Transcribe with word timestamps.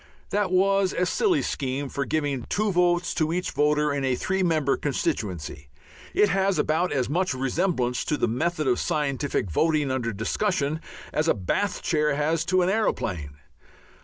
That 0.31 0.51
was 0.51 0.93
a 0.93 1.05
silly 1.05 1.43
scheme 1.43 1.87
for 1.87 2.05
giving 2.05 2.47
two 2.49 2.71
votes 2.71 3.13
to 3.13 3.31
each 3.31 3.51
voter 3.51 3.93
in 3.93 4.03
a 4.03 4.15
three 4.15 4.41
member 4.41 4.75
constituency. 4.75 5.69
It 6.15 6.29
has 6.29 6.57
about 6.57 6.91
as 6.91 7.07
much 7.07 7.35
resemblance 7.35 8.03
to 8.05 8.17
the 8.17 8.27
method 8.27 8.65
of 8.65 8.79
scientific 8.79 9.51
voting 9.51 9.91
under 9.91 10.11
discussion 10.11 10.81
as 11.13 11.27
a 11.27 11.35
bath 11.35 11.83
chair 11.83 12.15
has 12.15 12.43
to 12.45 12.63
an 12.63 12.69
aeroplane. 12.71 13.35